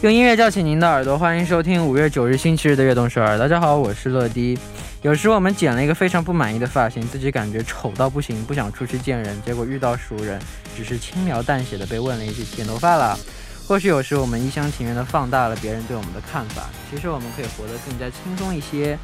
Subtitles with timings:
[0.00, 3.36] 用音乐叫醒您的耳朵，欢迎收听五月九日星期日的悦动首尔。
[3.36, 4.56] 大家好，我是乐迪。
[5.02, 10.40] 有时我们剪了一个非常不满意的发型，自己感觉丑到不行，不想出去见人，结果遇到熟人，
[10.76, 13.18] 只是轻描淡写的被问了一句剪头发了。
[13.66, 18.96] 或许有时我们一厢情愿的放大了别人对我们的看法，其实我们可以活得更加轻松一些。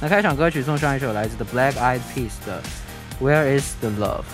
[0.00, 2.60] 那开场歌曲送上一首来自 The Black Eyed Peas 的
[3.20, 4.24] Where Is the Love。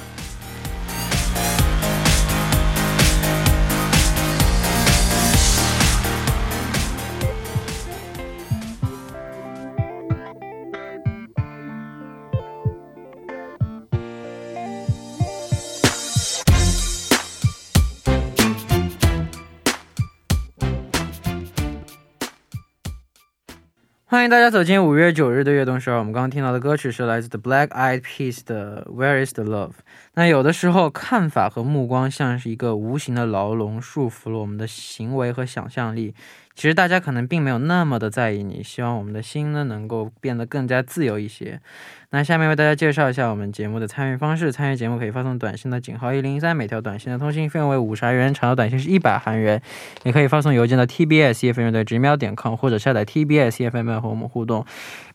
[24.08, 25.98] 欢迎大家走进五月九日的悦动十二。
[25.98, 29.72] 我们刚刚听到的歌曲是来自 The Black Eyed Peas 的 Where Is the Love。
[30.15, 36.13] 那有的时候，看法和目光像是一个无形的牢笼，束缚了我们的行为和想象力。
[36.53, 41.61] 其实大家可能并没有那么的在意你，希望我们的心呢能够变得更加自由一些。
[42.09, 44.51] 那下面为大家介绍一下我们节目的参与方式。
[44.51, 49.61] 参与节目可以发送短信的井号一零一三，每条短信的通信费用为五十韩元，长的短信是一百韩元。
[50.03, 54.65] 也可以发送邮件到 tbs efm 的直瞄点 com，或者下载 tbs efm 和我们互动。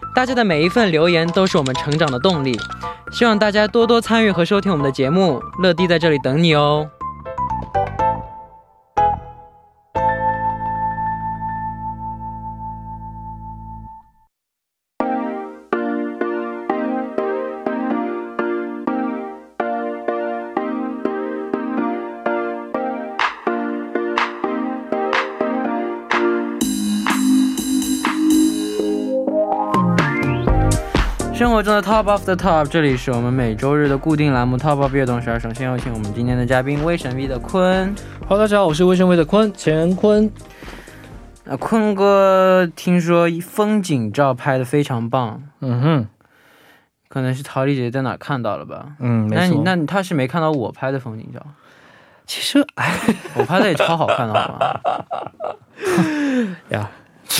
[0.13, 2.59] 大家的每一份留言都是我们成长的动力，
[3.11, 5.41] 希望大家多多参与和收听我们的节目。
[5.59, 6.89] 乐迪在这里等你哦。
[31.41, 35.39] 生活中的 Top of the Top，这里是我们每周日的固定栏目 Top of 悦动十二。
[35.39, 37.95] 首先有请我们今天的嘉宾威神 V 的坤。
[38.27, 40.31] Hello，大家好，我是威神 V 的坤乾坤。
[41.45, 46.07] 呃，坤哥听说风景照拍的非常棒，嗯哼，
[47.07, 48.89] 可能是陶丽姐在哪看到了吧？
[48.99, 49.61] 嗯，没那你。
[49.65, 51.43] 那你他是没看到我拍的风景照，
[52.27, 52.99] 其实，哎
[53.33, 54.79] 我拍的也超好看的，好吗？
[56.69, 56.87] 呀，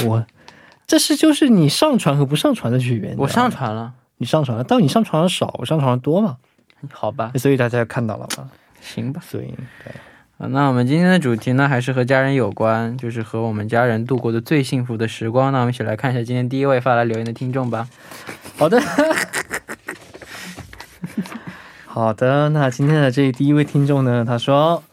[0.07, 0.25] 我
[0.91, 3.15] 这是就是你上传和不上传的区别。
[3.17, 6.35] 我上传，了，你上传了，但你上传的少，我上传的多嘛，
[6.91, 8.49] 好吧，所以大家看到了吧。
[8.81, 9.21] 行吧。
[9.25, 9.53] 所以，
[10.37, 15.53] 那我们今天的主题呢，还是和家人有关，就是和我们家人度过的最幸福的时光。
[15.53, 17.87] 那我们一起来看一下今天第一位发来留言的听众吧。
[18.57, 18.77] 好的。
[21.87, 24.83] 好的，那今天的这第一位听众呢，他说：“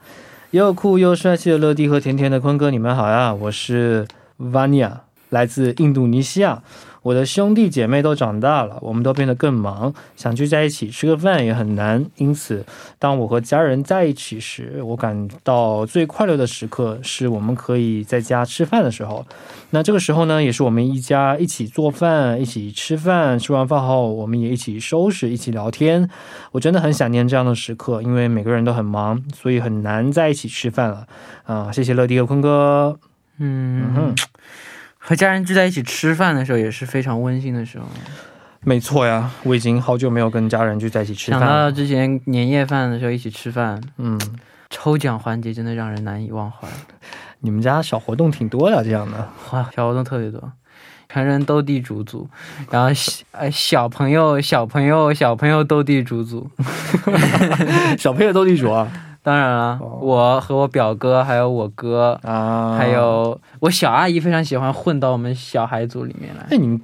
[0.52, 3.34] 又酷又帅气的乐迪和甜甜的坤哥，你们好呀！
[3.34, 4.06] 我是
[4.38, 4.92] Vania，
[5.30, 6.62] 来自印度尼西亚。
[7.00, 12.04] 我的兄弟姐妹都长大了，我们都变得更忙，想聚在一起吃个饭也很难。
[12.16, 12.66] 因此，
[12.98, 19.24] 当我和家人在一起时，我感到最快乐的时刻是我们可以在家吃饭的时候。
[19.70, 23.38] 那这个时候呢，也是我们一家一起做饭、一起吃饭。
[23.38, 26.10] 吃完饭后，我们也一起收拾、一起聊天。
[26.52, 31.06] 我真的很想念这样的时刻，因为每个人都很忙，所以很难在一起吃饭了。
[31.44, 32.98] 啊、谢谢乐迪和坤哥。
[33.40, 34.14] 嗯嗯哼，
[35.08, 37.86] 和家人聚在一起吃饭的时候也是非常温馨的时候。
[38.60, 41.70] 没错呀，我已经好久没有跟家人聚在一起吃想饭了。
[41.70, 44.20] 到之前年夜饭的时候一起吃饭，嗯，
[44.68, 46.68] 抽奖环节真的让人难以忘怀。
[47.40, 49.30] 你们家小活动挺多的，这样的。
[49.52, 50.52] 哇，小活动特别多，
[51.08, 52.28] 成人斗地主组，
[52.70, 56.50] 然后小呃小朋友小朋友小朋友斗地主组。
[57.96, 58.86] 小朋友斗地主啊
[59.22, 62.76] 当然了，哦我和我表哥还有我哥，啊！
[62.78, 66.46] 还有我小阿姨非常喜欢混到我们小孩组里面来。
[66.50, 66.80] 哎，你们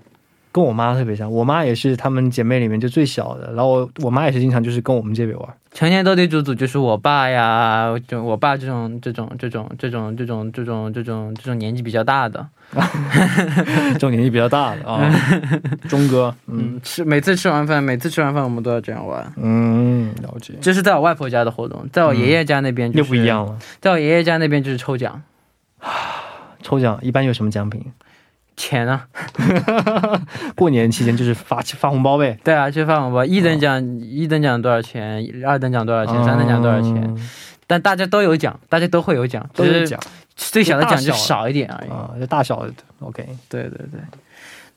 [0.54, 5.48] 跟我妈特别像，我妈也是她们姐妹里面就最小的，然后我我妈也是经常就是跟我们这边玩。
[5.72, 12.46] 成年斗地主组就是我爸呀，就我爸这种这种这种这种这种这种这种这种年纪比较大的，
[13.94, 15.10] 这种年纪比较大的啊，
[15.90, 19.32] 钟哥，嗯嗯，吃每次吃完饭，每次吃完饭我们都要这样玩。
[19.36, 23.58] 嗯，了解，这是在我外婆家的活动，在我爷爷家那边、就是又不一，样了。
[23.80, 25.20] 在我爷爷家那边就是抽奖
[26.62, 27.84] 抽奖一般有什么奖品？
[28.56, 29.06] 钱啊，
[30.54, 32.38] 过年期间就是发发红包呗。
[32.44, 37.28] 对啊，就发红包，一等奖一等奖多少钱，二等奖多少钱，三等奖多少钱，嗯
[37.66, 39.98] 但大家都有奖，大家都会有奖，都有奖
[40.36, 41.90] 最小的奖就少一点而已。
[41.90, 43.26] 啊，就大小的 OK。
[43.48, 44.00] 对对对。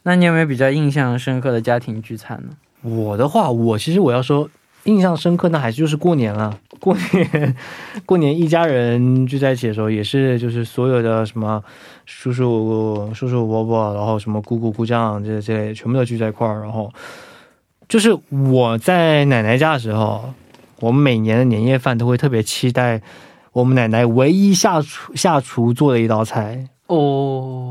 [0.04, 2.56] 那你有没有比较印象深刻的家庭聚餐呢？
[2.90, 4.50] 我的话，我其实我要说
[4.86, 6.58] 印象深刻，那还是就是过年了。
[6.80, 7.56] 过年，
[8.06, 11.62] 过年一家人聚在一起的时候，也是就是所有的什么
[12.08, 16.62] 叔叔、叔叔伯伯，然后什么姑姑、姑丈这这类，全部都聚在一块儿。
[16.62, 16.90] 然后
[17.90, 20.34] 就是我在奶奶家的时候，
[20.80, 23.02] 我们每年的年夜饭都会特别期待
[23.52, 26.96] 我们奶奶唯一下厨下厨做的一道菜哦，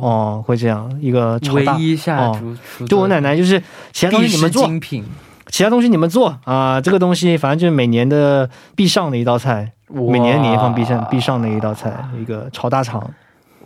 [0.02, 1.78] 哦，会这样一个炒唯大。
[1.78, 2.56] 一下哦
[2.86, 3.62] 就我奶奶就是
[3.92, 5.02] 其他东西你们做，精品，
[5.46, 13.10] 其他东西你们做啊、这个东西反正就是每年的必上的一道菜，每年的年夜饭必上必上的一道菜，一个炒大肠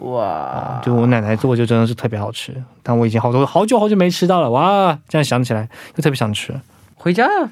[0.00, 6.58] 哇啊，，就我奶奶做就真的是特别好吃，但我已经好多好久好久没吃到了，哇，这样想起来就特别想吃，
[6.94, 7.50] 回家啊，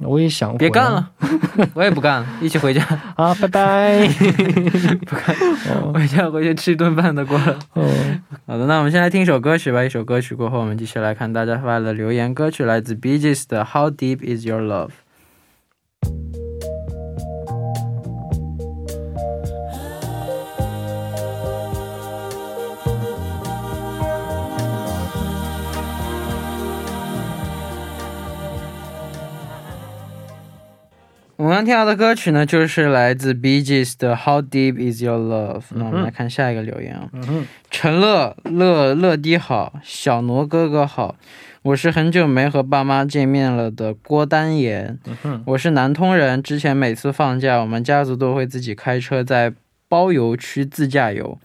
[0.00, 1.10] 我也想别干了，
[1.74, 2.82] 我也不干了，一起回家，
[3.16, 4.06] 啊，拜拜。
[5.06, 5.34] 不干
[5.92, 7.58] 回家回去吃一顿饭都过了。
[7.72, 7.84] 哦，
[8.46, 9.82] 好的，那我们先来听一首歌曲吧。
[9.82, 12.32] 一首歌曲过后，我们继续来看大家发来的留言。
[12.32, 14.88] 歌曲来自 Bee Gees 的《How Deep Is Your Love》。
[31.38, 35.60] 我们刚听到的歌曲呢，就是来自 Bee Gees 的《How Deep Is Your Love》。
[35.70, 37.08] 那我们来看下一个留言啊。
[37.70, 41.14] 陈乐乐乐迪好，小挪哥哥好，
[41.62, 49.54] 我是很久没和爸妈见面了的郭丹岩，嗯，我是南通人，之前每次放假，我们家族都会自己开车在
[49.88, 51.38] 包邮区自驾游，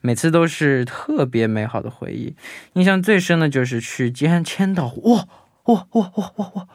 [0.00, 2.36] 每次都是特别美好的回忆。
[2.74, 5.26] 印象最深的就是去吉安千岛湖，哇
[5.64, 6.68] 哇哇哇哇哇！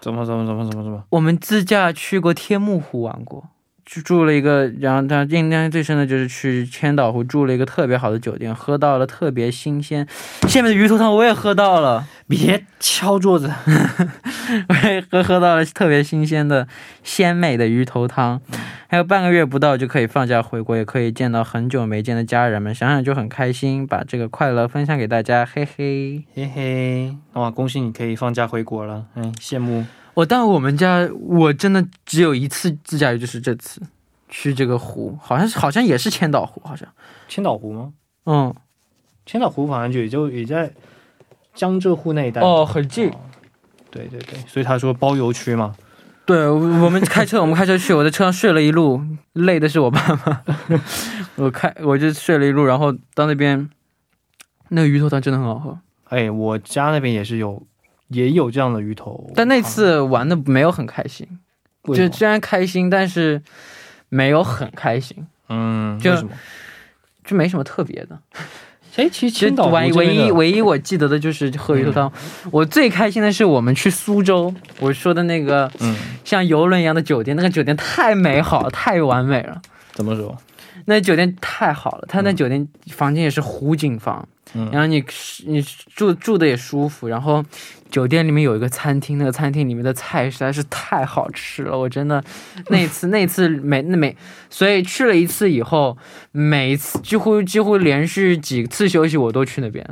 [0.00, 1.04] 怎么怎么怎么怎么怎么？
[1.10, 3.44] 我们自驾去过天目湖玩过，
[3.86, 10.06] 去住了一个，然后他印象最深的就是去千岛湖住了一个特别好的酒店，喝到了特别新鲜，
[10.48, 13.50] 下面的鱼头汤我也喝到了，别敲桌子。
[14.68, 16.66] 我也喝喝到了特别新鲜的
[17.04, 18.40] 鲜美的鱼头汤，
[18.88, 26.24] 还有半个月不到就可以放假回国，也可以见到很久没见的家人们，想想就很开心，把这个快乐分享给大家，嘿嘿。
[26.34, 29.84] 嘿嘿，哇，恭喜你可以放假回国了，哎，羡慕。
[30.14, 33.80] 我但我们家我真的只有一次自驾游，就是这次
[34.28, 36.88] 去这个湖，好像是好像也是千岛湖，好像，
[37.28, 37.92] 千岛湖吗？
[38.26, 38.54] 嗯，
[39.24, 40.72] 千岛湖好像就也就也在
[41.54, 42.40] 江浙沪那一带。
[42.40, 43.10] 哦，很近。
[43.90, 45.74] 对对对，所以他说包邮区嘛。
[46.24, 49.02] 对，我我们开车，我们开车去，我在车上睡了一路，
[49.32, 50.42] 累的是我爸妈。
[51.34, 53.68] 我开我就睡了一路，然后到那边，
[54.68, 55.78] 那个鱼头汤真的很好喝。
[56.04, 57.66] 哎，我家那边也是有，
[58.10, 59.32] 也有这样的鱼头。
[59.34, 61.26] 但那次玩的没有很开心，
[61.94, 63.42] 就虽然开心，但是
[64.08, 66.14] 没有很开心，嗯，就？
[67.22, 68.18] 就没什么特别的。
[68.96, 72.12] 哎，其实其实千岛湖唯一唯一我记得的就是喝鱼头汤。
[72.50, 79.62] 我最开心的是我们去苏州，我说的那个嗯，像游轮一样的酒店，那个酒店太美好，太完美了。
[79.92, 80.36] 怎么说？
[80.86, 84.70] 那酒店太好了，他那酒店房间也是湖景房，嗯。
[84.72, 85.04] 然后你
[85.46, 85.60] 你
[85.94, 87.44] 住住的也舒服，然后
[87.90, 92.22] 酒店里面有一个餐厅，那个餐厅里面的菜实在是太好吃了，我真的
[92.68, 94.16] 那次 那次每那每，
[94.48, 95.98] 所以去了一次以后，
[96.32, 99.86] 每一次几乎几乎连续几次休息我都去那边，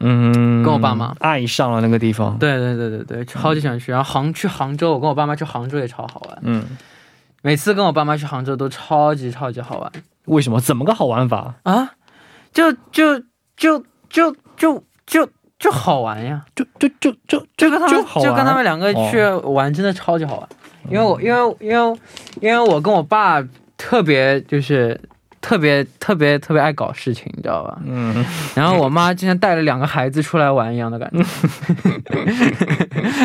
[0.00, 1.14] 嗯，跟我爸妈。
[1.20, 2.36] 爱上了那个地方。
[2.38, 6.64] 对对对对对，超级想去，然后杭去杭州，我跟我爸妈去杭州也超好玩，嗯，
[7.46, 9.92] 每次跟我爸妈去杭州都超级超级好玩。
[10.24, 10.60] 为什么？
[10.60, 11.54] 怎么个好玩法？
[11.62, 11.92] 啊，
[12.52, 13.20] 就就
[13.56, 13.78] 就
[14.10, 16.44] 就就就就好玩呀！
[16.56, 20.48] 就就就就就跟他们就跟他们两个去玩，真的超级好玩。
[20.90, 21.98] 因为我因为因为
[22.40, 23.40] 因为我跟我爸
[23.76, 25.00] 特别就是
[25.46, 27.78] 特别特别特别爱搞事情，你知道吧？
[27.86, 28.12] 嗯，
[28.56, 31.22] 然后我妈就像带了两个孩子出来玩一样的感觉，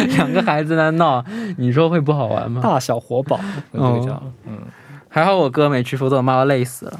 [0.16, 1.26] 两个孩子在闹，
[1.58, 2.62] 你说会不好玩吗？
[2.64, 3.40] 大小活宝。
[5.10, 7.00] 还好我哥没去，否则我妈要累死了。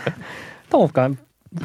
[0.70, 1.14] 但我感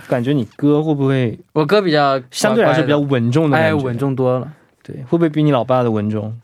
[0.07, 3.97] 感觉你哥会不会我哥比较相对来说比较稳重的哎稳。
[3.97, 4.51] 重多了。
[4.83, 6.37] 对，会不会比你老爸的稳重？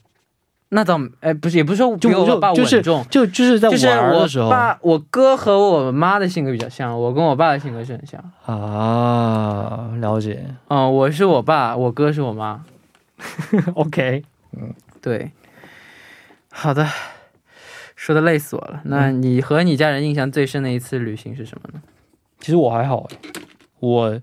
[0.70, 8.22] 那倒哎不是，也不是说就比我爸就是稳重，就就是在就是我玩的时候爸我哥和我妈的性格比较像，我跟我爸的性格是很像。
[8.46, 10.46] 啊，了解。
[10.68, 12.64] 嗯，我是我爸，我哥是我妈。
[13.76, 15.32] OK，嗯对，
[16.52, 16.86] 好的，
[17.96, 18.82] 说的累死我了。
[18.84, 21.82] 那你和你家人印象最深的一次旅行是什么呢？
[22.40, 23.08] 其实我还好，
[23.80, 24.22] 我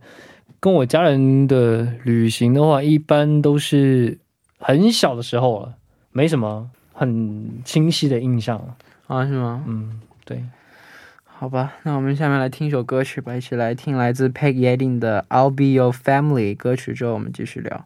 [0.61, 4.19] 跟我家人的旅行的话，一般都是
[4.59, 5.75] 很小的时候了，
[6.15, 8.77] 没什么很清晰的印象了。
[9.09, 9.63] 啊，是吗？
[9.67, 10.43] 嗯，对，
[11.25, 17.85] 好吧，那我们下面来听一首歌曲吧，一起来听来自 Peg Yeading 的《I'll Be Your Family》歌曲之后，我们继续聊。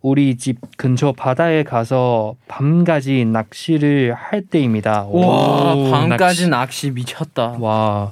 [0.01, 5.05] 우리 집 근처 바다에 가서 밤까지 낚시를 할 때입니다.
[5.05, 7.57] 와, 오, 밤까지 낚시, 미쳤다.
[7.59, 8.11] 와.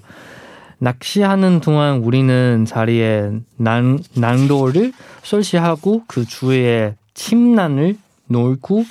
[0.80, 4.92] 낚시하는 동안 우리는 자리에 난, 난로를
[5.22, 7.96] 설치하고 그 주위에 침낭을
[8.28, 8.86] 놀고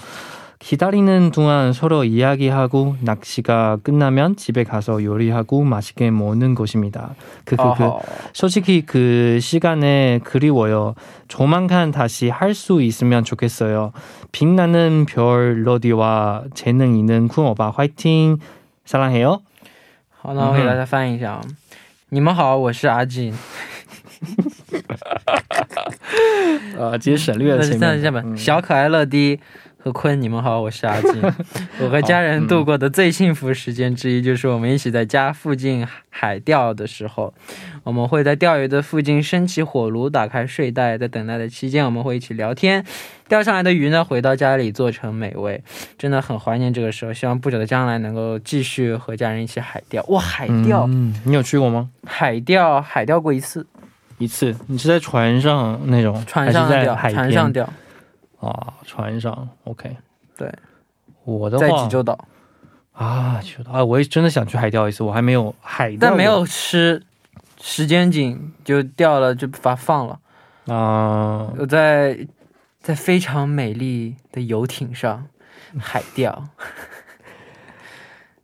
[0.58, 7.16] 기다리는 동안 서로 이야기하고 낚시가 끝나면 집에 가서 요리하고 맛있게 먹는 것입니다.
[7.44, 8.00] 그, 그, 그, 어허.
[8.32, 10.94] 솔직히 그 시간에 그리워요.
[11.26, 13.90] 조만간 다시 할 수 있으면 좋겠어요.
[14.30, 18.38] 빛나는 별 러디와 재능 있는 쿵오바 화이팅!
[18.84, 19.40] 사랑해요.
[20.20, 21.42] 好，那我给大家翻译一下啊。
[22.10, 23.34] 你们好，我是阿金。
[26.77, 27.97] 呃， 直接省略了前面的。
[27.97, 29.39] 这样吧，嗯小可爱乐迪
[29.77, 31.21] 和坤，你们好，我是阿金。
[31.79, 37.33] 我和家人度过的最幸福时间之一，就是我们一起在家附近海钓的时候，
[37.83, 42.83] 我们会在钓鱼的附近升起火炉，打开睡袋，在等待的期间，我们会一起聊天。
[43.29, 45.61] 钓上来的鱼呢，回到家里做成美味，
[45.97, 47.11] 真的很怀念这个时候。
[47.13, 50.01] 希望不久的将来能够继续和家人一起海钓。
[50.07, 51.89] 哇，海钓，嗯，你有去过吗？
[52.05, 53.67] 海钓，海钓过一次，
[54.17, 54.55] 一次。
[54.67, 57.69] 你是在船上那种，船上钓，船上钓，
[58.39, 58.73] 啊？
[58.83, 59.95] 船上，OK。
[60.37, 60.53] 对，
[61.23, 62.27] 我的话在济州岛。
[62.93, 67.03] 啊，济州岛啊，我也真的想去海钓一次，我还没有海钓，但没有吃，
[67.61, 70.19] 时间紧就钓了，就把它放了。
[70.67, 71.51] 啊。
[71.57, 72.27] 我在
[72.79, 75.27] 在非常美丽的游艇上
[75.79, 76.49] 海钓，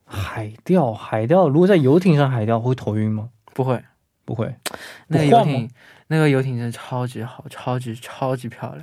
[0.06, 3.30] 海钓，海钓，如果在游艇上海钓会头晕吗？
[3.54, 3.84] 不会，
[4.26, 4.54] 不会。
[5.08, 5.70] 那个游艇，
[6.08, 8.82] 那个游艇真的超级好，超级超级漂亮。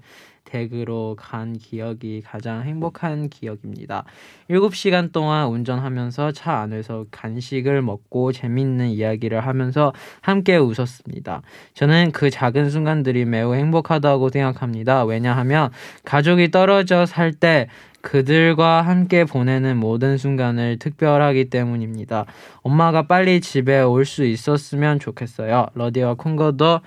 [0.51, 4.03] 댁으로 간 기억이 가장 행복한 기억입니다.
[4.49, 11.41] 7시간 동안 운전하면서 차 안에서 간식을 먹고 재밌는 이야기를 하면서 함께 웃었습니다.
[11.73, 15.05] 저는 그 작은 순간들이 매우 행복하다고 생각합니다.
[15.05, 15.71] 왜냐하면
[16.03, 17.67] 가족이 떨어져 살 때
[18.01, 22.25] 그들과 함께 보내는 모든 순간을 특별하기 때문입니다.
[22.61, 25.67] 엄마가 빨리 집에 올 수 있었으면 좋겠어요.
[25.75, 26.81] 러디와 콩거도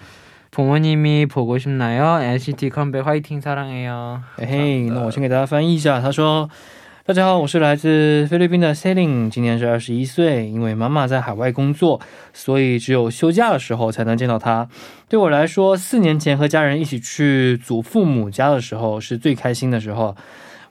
[0.54, 2.20] 부모님이 보고 싶나요?
[2.22, 6.02] NCT 컴백 화이팅 사랑해요.嘿，那我先给大家翻译一下。
[6.02, 10.48] 他说：“大家好，我是来自菲律宾的 Selin，今年是二十一岁。
[10.48, 12.02] 因为妈妈在海外工作，
[12.34, 14.68] 所以只有休假的时候才能见到她。
[15.08, 20.16] 对我来说，四年前和家人一起去祖父母家的时候是最开心的时候。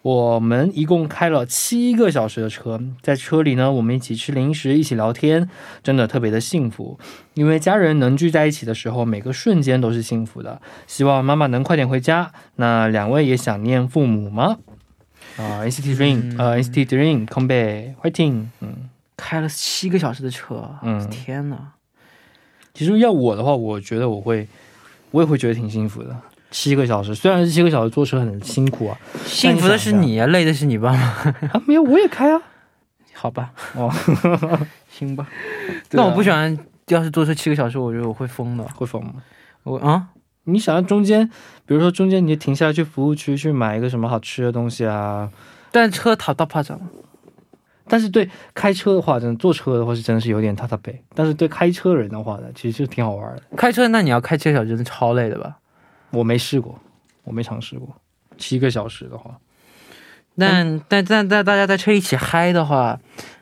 [0.03, 5.49] 我们一共开了七个小时的车，在车里呢，我们一起吃零食，一起聊天，
[5.81, 6.99] 真的特别的幸福。
[7.35, 10.61] 因为家人能聚在一起的时候，每个瞬间都是幸福的。
[10.87, 12.33] 希望妈妈能快点回家。
[12.57, 14.57] 那两位也想念父母吗？
[15.37, 15.95] 啊，NCT
[16.85, 18.47] Dream come back fighting。
[18.59, 21.57] 嗯，开了七个小时的车，嗯天呐！
[22.73, 24.49] 其实要我的话，我觉得我会，
[25.11, 26.13] 我也会觉得挺幸福的。
[26.53, 30.99] 七个小时，虽然是七个小时坐车很辛苦啊，幸福的是你啊，累的是你爸妈。
[30.99, 32.39] 啊，没有，我也开啊。
[33.13, 33.91] 好吧， 哦，
[34.87, 35.27] 行吧。
[35.89, 36.55] 对啊那我不喜欢，
[36.89, 38.63] 要是坐车七个小时，我觉得我会疯的。
[38.75, 39.15] 会疯吗？
[39.63, 40.09] 我啊，
[40.43, 41.27] 你想要中间，
[41.65, 45.31] 比如说中间你停下来去服务区去买一个什么好吃的东西啊。
[45.71, 46.79] 但车塔到怕长。
[47.87, 51.03] 但是对开车的话，真的坐车的话是真的是有点踏踏背。
[51.15, 53.41] 但是对开车人的话呢，其实就挺好玩的。
[53.57, 55.57] 开车那你要开七个小时，真的超累的吧？
[56.13, 56.79] 我没试过，
[57.25, 57.93] 我没尝试过。
[58.37, 59.37] 七个小时的话，
[60.37, 62.99] 但但但但大家在车一起嗨的话，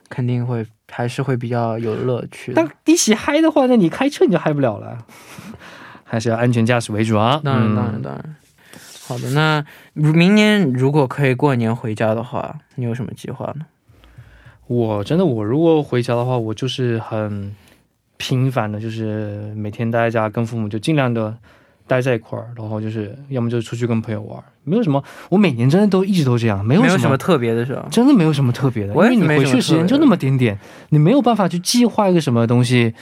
[0.09, 2.67] 肯定会还是会比较有乐趣但。
[2.85, 4.97] 一起嗨的话，那你开车你就嗨不了了，
[6.03, 7.39] 还是要安全驾驶为主啊。
[7.43, 8.35] 当然，嗯当然，当然。
[9.07, 13.65] 好的，那明年如果可以过年回家的话，你有什么计划呢？
[14.67, 17.53] 我真的，我如果回家的话，我就是很
[18.17, 21.37] 频繁的，就是每天待在家，跟父母就尽量的
[21.91, 25.03] 待在一块儿，然后就是要么就出去跟朋友玩，没有什么。
[25.27, 27.85] 我每年真的都一直都这样，没有什么有什么特别的是吧？
[27.91, 30.57] 真的没有什么特别的，因为你回去时间就那么点点，
[30.91, 32.93] 你没有办法去计划一个什么东西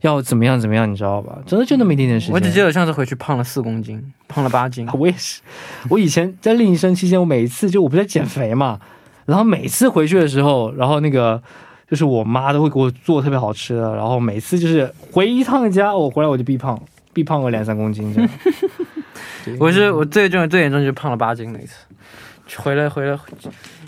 [0.00, 1.38] 要怎么样怎么样，你知道吧？
[1.46, 2.34] 真的就那么一点点时间。
[2.34, 4.88] 我只记得上次回去胖了四公斤，胖了八斤。
[4.98, 5.40] 我也是，
[5.88, 8.80] 我以前在另一生期间，我每一次就我不是在减肥嘛，
[9.26, 11.40] 然后每次回去的时候，然后那个
[11.88, 16.80] 就是我妈都会给我做特别好吃的，然后每次就是回一趟家，我回来我就必胖，
[17.12, 18.30] 必胖个两三公斤这样。
[19.58, 21.74] 我是我最重最严重就是胖了八斤那一次，
[22.56, 23.18] 回来回来，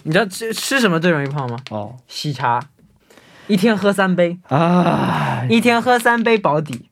[0.02, 1.56] 你知道吃吃什么最容易胖吗？
[1.70, 1.96] 哦。
[2.08, 2.60] 喜茶，
[3.46, 6.90] 一天喝三杯，啊，一天喝三杯保底。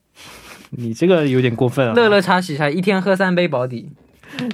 [0.71, 3.90] 你这个有点过分了，乐乐茶喜茶，一天喝三杯保底。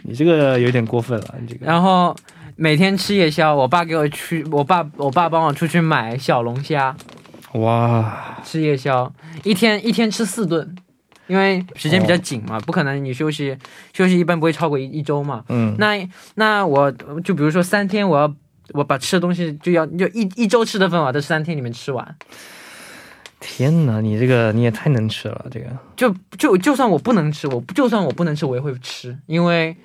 [0.03, 1.65] 你这个有点过分了，你这个。
[1.65, 2.17] 然后
[2.57, 6.97] 每天吃夜宵，我爸给我去，我爸我爸帮我出去买小龙虾。
[7.53, 9.13] 哇，吃夜宵，
[9.45, 10.75] 一天一天吃四顿，
[11.29, 13.57] 因为时间比较紧嘛，不可能你休息
[13.93, 15.45] 休息一般不会超过一一周嘛。
[15.49, 16.91] 嗯，那那我
[17.23, 18.35] 就比如说三天，我要
[18.73, 22.17] 我把吃的东西就要就一一周吃的份，我要在三天里面吃完。
[23.41, 29.77] 天哪，你这个你也太能吃了，这个就就就算我不能吃，我就算我不能吃，我也会吃，因为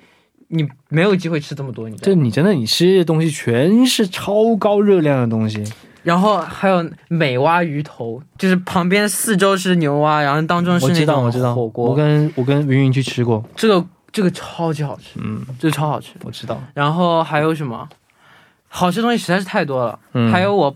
[0.48, 1.96] 你没有机会吃这么多，你？
[1.98, 5.62] 这你真的你吃的东西全是超高热量的东西。
[6.04, 11.90] 然后还有美蛙鱼头，就是旁边四周是牛蛙，然后当中是我知道，那种我知道，火锅。
[11.90, 16.12] 我跟我跟云云去吃过，这个这个超级好吃，嗯，这个超好吃。
[16.22, 17.88] 我知道，然后还有什么？
[18.68, 19.98] 好吃的东西实在是太多了。
[20.12, 20.74] 嗯，还有我，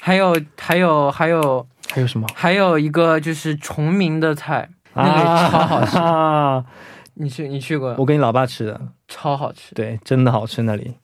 [0.00, 2.26] 还有还有还有还有什么？
[2.34, 5.96] 还有一个就是崇明的菜，那个也超好吃。
[5.98, 6.64] 啊！
[7.20, 7.94] 你去你去过？
[7.98, 9.74] 我跟你老爸吃的，超好吃。
[9.74, 10.94] 对，真的好吃那里。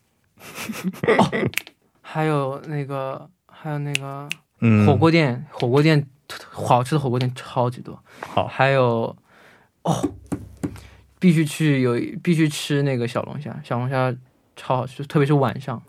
[2.02, 3.28] 还有那个
[3.64, 4.28] 还有那个
[4.60, 6.06] 嗯，火锅店，火锅店
[6.50, 7.98] 好吃的火锅店超级多。
[8.20, 9.16] 好还有
[9.84, 10.10] 哦，
[11.18, 14.14] 必须去有必须吃那个小龙虾，小龙虾
[14.54, 15.82] 超好吃，特别是晚上，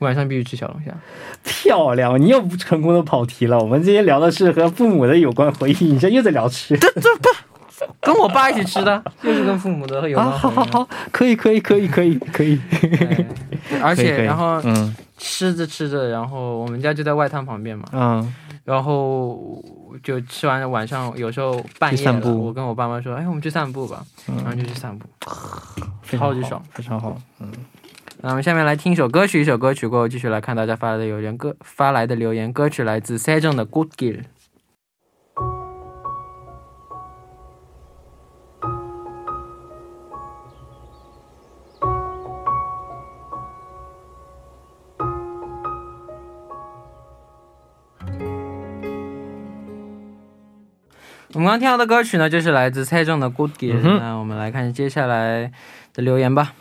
[0.00, 0.94] 晚上必须吃小龙虾。
[1.42, 3.58] 漂亮，你又不成功的跑题了。
[3.58, 6.76] 我们今天聊的是和父母的有关回忆，你这又在聊吃。
[6.76, 7.28] 这这不
[8.02, 10.38] 跟我爸一起吃的， 又是跟父母的有啊，关啊。
[10.38, 12.60] 好好好，可以可以可以可以可以。
[13.70, 19.62] 哎而且然后嗯吃着吃着，然后我们家就在外滩旁边嘛，嗯，然后
[20.02, 25.06] 就吃完晚上，有时候半夜我跟我爸妈说，哎，我们去散步吧，然后就去散步。
[26.16, 27.16] 超级爽，非常好。
[27.38, 27.52] 嗯。
[28.22, 34.16] 那我们下面来听一首歌曲，一首歌曲过后继续来看大家发来的留言歌发来的留言，歌曲来自 C 正的《Good Gear》。
[51.32, 53.74] 「我们刚听到的歌曲呢，就是来自蔡正的《Good Girl》。
[53.84, 55.52] 嗯那我们来看接下来
[55.94, 56.54] 的留言吧。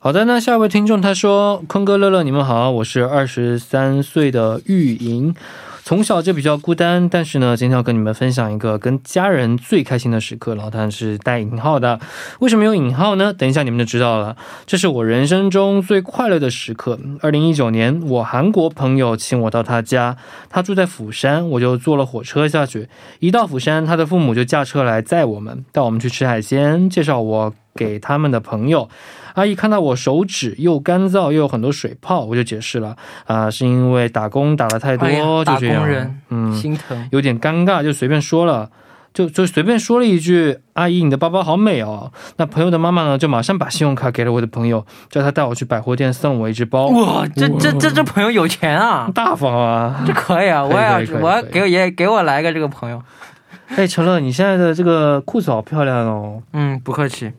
[0.00, 5.34] 好的，那下一位听众他说：“坤哥、乐乐，你们好，我是二十三岁的玉莹，
[5.84, 11.98] 从小就比较孤单，但是呢，今天要跟你们分享一个跟家人最开心的时刻，然后它是带引号的。
[12.38, 13.32] 为什么有引号呢？
[13.32, 14.36] 等一下你们就知道了。
[14.64, 17.00] 这是我人生中最快乐的时刻。
[17.20, 20.16] 二零一九年，我韩国朋友请我到他家，
[20.48, 22.88] 他住在釜山，我就坐了火车下去。
[23.18, 28.88] 一到釜山，他的父母就驾车来载我们，带我们去吃海鲜，介绍我给他们的朋友。
[29.34, 35.76] 阿姨看到我手指又干燥又有很多水泡，我就解释了啊、是因为打工打了太多，哎就这样。
[35.76, 37.08] 打工人嗯，心疼。
[37.12, 38.70] 有点尴尬，就随便说了。
[39.14, 46.86] 就就随便说了一句：“阿姨，你的包包好美哦。”那朋友的妈妈呢，就马上把信用卡给了我的朋友，叫他带我去百货店送我一只包。
[46.86, 49.10] 哇，这这这这朋友有钱啊！
[49.14, 50.02] 大方啊！
[50.06, 53.02] 这可以啊，我也要我要给我爷给我来个这个朋友。
[53.74, 56.42] 哎，陈乐，你现在的这个裤子好漂亮哦。
[56.52, 57.32] 嗯，不客气。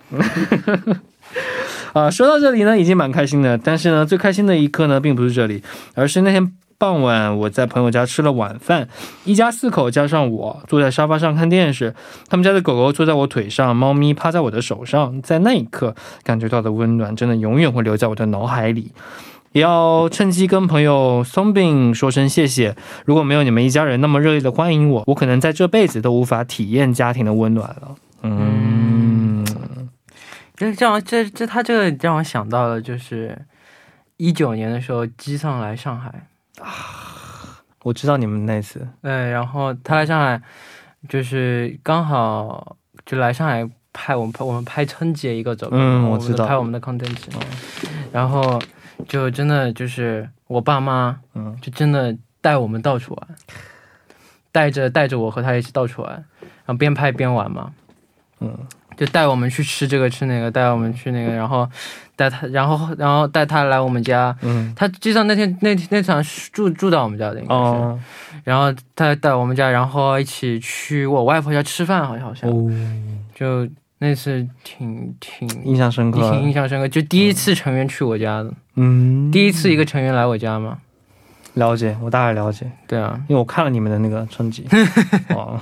[1.93, 3.55] 啊，说到这里呢，已经蛮开心的。
[3.55, 5.61] 但是呢，最开心的一刻呢，并不是这里，
[5.93, 8.89] 而是那天傍晚，我在朋友家吃了晚饭，
[9.25, 11.93] 一家四口加上我坐在沙发上看电视，
[12.27, 18.91] 他们家的狗狗坐在我腿上，猫咪趴在我的手上，在那一刻感觉到的温暖，真的永远会留在我的脑海里。
[19.53, 22.75] 也要趁机跟朋友松饼说声谢谢。
[23.05, 27.95] 如果没有你们一家人那么热烈的欢迎我，我可能在这辈子都无法体验家庭的温暖了。
[28.23, 29.45] 嗯，
[30.55, 33.45] 这这样这这他这个让我想到了，就是
[34.17, 36.27] 一九年的时候，机上来上海。
[36.59, 40.41] 啊，我知道你们那次，对，然后他来上海，
[41.07, 46.47] 就是刚好就来上海拍我们拍我们拍春节一个走，们嗯我知道。
[46.47, 47.15] 拍我们的 content，
[48.11, 48.59] 然后
[49.07, 53.27] 就真的就是我爸妈嗯就真的带我们到处玩，
[54.51, 57.71] 带着带着我和他一起到处玩，然后边拍边玩嘛，
[58.39, 58.57] 嗯。
[58.95, 61.67] 就带我们去吃这个吃那个，带我们去那个，然后
[62.15, 64.37] 带他，然后然后带他来我们家。
[64.41, 67.59] 嗯，他机上那天那那场是住住到我们家的，应该是。
[67.59, 67.99] 哦
[68.43, 72.47] 然后他带我们家，然后一起去我外婆家吃饭，好像好像。
[72.47, 72.71] 哦，
[73.33, 73.67] 就
[74.03, 76.19] 那次挺挺印象深刻。
[76.29, 80.77] 挺印象深刻，就第一次成员去我家的，嗯，第一次一个成员来我家嘛。
[81.53, 84.67] 了解，我大概了解，对啊，因为我看了你们的那个专辑，
[85.29, 85.59] 哦，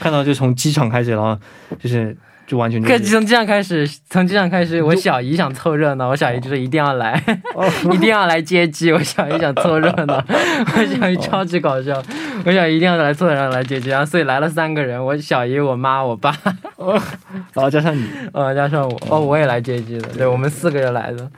[0.00, 1.36] 看到就从机场开始，然后
[1.78, 2.16] 就是
[2.46, 7.20] 就完全就是可从机场开始，从机场开始，我小姨想凑热闹，我小姨就说一定要来，
[7.56, 8.92] 哦 一定要来接机。
[8.92, 12.00] 我小姨想凑热闹，我小姨超级搞笑，
[12.44, 16.36] 我想一定要来凑热闹来接机，然后所以来了三个人，我小姨、我妈、我爸，
[17.52, 21.30] 然后加上你，呃，加上我，哦，我也来接机的，对我们四个人来的，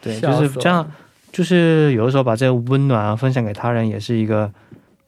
[0.00, 0.90] 对，就是这样，
[1.32, 4.50] 就是有的时候把这个温暖啊分享给他人，也是一个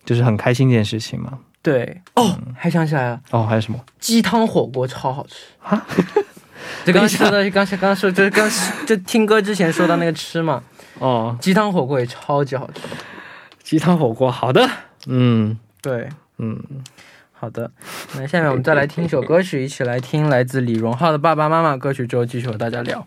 [0.05, 1.39] 就是很开心的一件事情嘛。
[1.63, 3.79] 对，哦，还想起来了，哦，还有什么？
[4.01, 5.47] 鸡汤火锅超好吃。
[6.85, 8.49] 就刚刚说的，刚才刚刚说，就是刚
[8.87, 10.63] 就听歌之前说到那个吃嘛，
[10.99, 12.81] 哦，鸡汤火锅也超级好吃。
[13.63, 14.69] 鸡汤火锅，好的，
[15.07, 16.59] 嗯对，嗯，
[17.33, 17.71] 好的，
[18.17, 23.07] 那下面我们再来听一首歌曲，一起来听来自李荣浩的《爸爸妈妈》歌曲之后，继续和大家聊。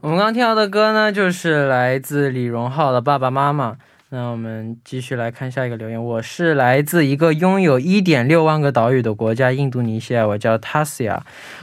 [0.00, 3.72] 我们刚刚听到的歌呢，就是来自李荣浩的《爸爸妈妈》。
[4.14, 6.02] 那我们继续来看下一个留言。
[6.02, 11.18] 我是来自一个拥有1.6万个岛屿的国家——印度尼西亚，我叫 Tasia。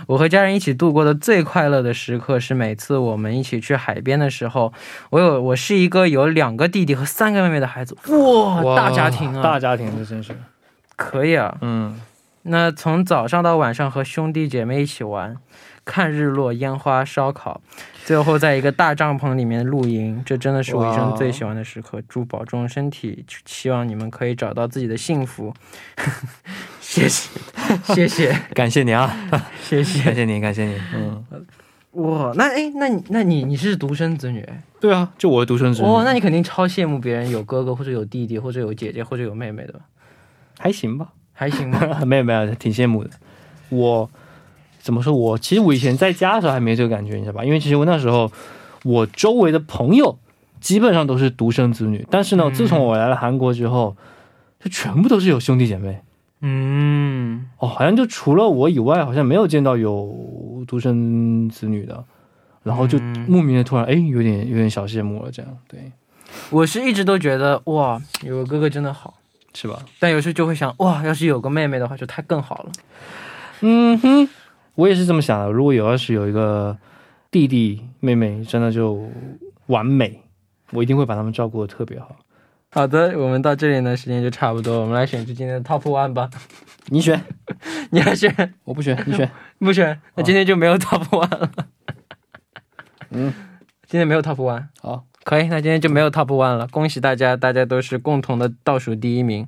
[0.06, 4.74] 我和家人一起度过的最快乐的时刻是每次我们一起去海边的时候。
[5.12, 10.36] 我有，我是一个有两个弟弟和三个妹妹的孩子，哇，哇大家庭啊，大家庭，这真是，
[10.98, 11.58] 可以啊。
[11.62, 12.02] 嗯
[12.44, 15.38] 那从早上到晚上和兄弟姐妹一起玩，
[15.86, 17.62] 看日落、烟花、烧烤，
[18.06, 22.02] 最后在一个大帐篷里面露营，这真的是我一生最喜欢的时刻。
[22.08, 25.54] 祝保重身体，希望你们可以找到自己的幸福。
[26.82, 27.30] 谢谢，
[27.86, 29.16] 谢谢，感谢你啊，
[29.62, 30.26] 谢谢感谢。
[30.26, 31.24] 谢你，感谢你，嗯，
[31.92, 34.48] 哇，那哎，那你那你你是独生子女？
[34.80, 39.80] 对啊，就我的独生子女，哇，那你肯定超羡慕别人有哥哥或者有弟弟或者有姐姐或者有妹妹的吧？
[40.60, 41.10] 还行吧。
[41.34, 42.02] 还行吧？
[42.06, 43.10] 没有没有，挺羡慕的。
[43.70, 44.08] 我
[44.82, 45.38] 怎么说我？
[45.38, 47.46] 其实我以前在家的时候还没这个感觉，你知道吧？
[47.46, 48.32] 因为其实我那时候
[48.84, 50.18] 我周围的朋友
[50.60, 53.96] 基本上都是独生子女，但是呢，嗯自从我来了韩国之后，
[54.64, 56.02] 就全部都是有兄弟姐妹。
[56.42, 62.04] 嗯，哦，好像就除了我以外，好像没有见到有独生子女的。
[62.64, 65.92] 然后就嗯莫名的突然哎，有点有点小羡慕了，这样对，
[66.50, 69.16] 我是一直都觉得哇，有个哥哥真的好。
[69.54, 69.78] 是吧？
[70.00, 72.72] 但有时候就会想，哇，要是有个妹妹的话，就太更好了。
[73.60, 74.30] 嗯哼，
[74.76, 75.52] 我也是这么想的。
[75.52, 76.78] 如果有要是有一个
[77.30, 79.10] 弟弟妹妹，真的就
[79.68, 80.22] 完美，
[80.72, 82.16] 我一定会把他们照顾的特别好。
[82.74, 86.30] 好的，我们到这里呢，时间就差不多，我们来选出今天的 Top One 吧。
[86.88, 87.22] 你选，
[87.92, 89.30] 你来选，我不选，你选。
[89.60, 91.52] 不选，那今天就没有 Top One 了。
[93.10, 93.34] 嗯，
[93.88, 94.68] 今天没有 Top One。
[94.82, 96.66] 好，可以，那今天就没有 Top One 了。
[96.68, 99.46] 恭喜大家，大家都是共同的倒数第一名。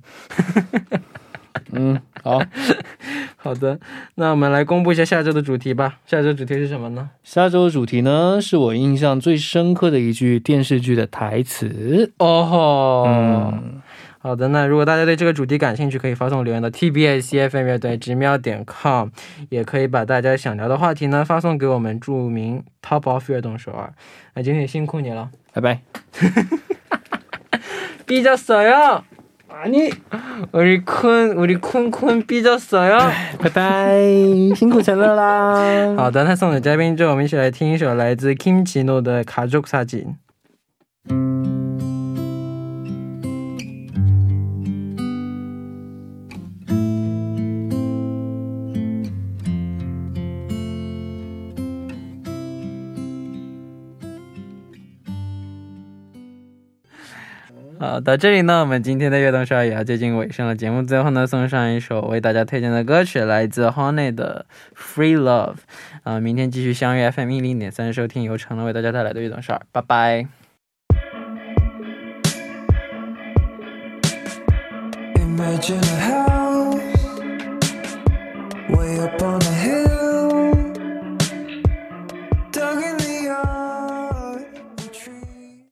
[1.73, 2.41] 嗯好，
[3.37, 3.79] 好的，
[4.15, 5.99] 那我们来公布一下下周的主题吧。
[6.05, 7.09] 下周主题是什么呢？
[7.23, 12.11] 下周主题呢，是我印象最深刻的一句电视剧的台词。
[12.17, 13.81] 哦吼，嗯。
[14.19, 19.09] 好的，那如果大家对这个主题感兴趣，可以发送留言到 tbscfm 乐队直瞄点 com，
[19.49, 23.93] 也可以把大家想聊的话题呢发送给我们著名 top of 乐动手儿。
[24.35, 25.81] 那今天也辛苦你了，拜拜。
[28.07, 29.03] 闭着嘴哦。
[29.52, 29.90] 아니,
[30.52, 32.98] 우리 쿤 우리 쿤쿤 삐졌어요.
[33.38, 35.94] 拜拜，辛苦陈乐啦。
[35.96, 40.06] 好的，那送给嘉宾之后，我们一起来听一首来自 Kim Chi No 的《가족사진》。
[57.93, 60.55] 好，到这里呢，我们今天的悦动少儿也要接近尾声了。
[60.55, 65.53] 节目最后呢，送上一首为大家推荐的歌曲，来自 Honey 的《Free Love》。
[66.01, 70.25] 啊、明天继续相约 FM 一零点三收听由成乐为大家带来的悦动少儿，拜拜。
[75.19, 76.32] Imagine a